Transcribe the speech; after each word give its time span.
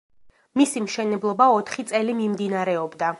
მისი 0.61 0.81
მშენებლობა 0.85 1.47
ოთხი 1.59 1.87
წელი 1.93 2.17
მიმდინარეობდა. 2.23 3.09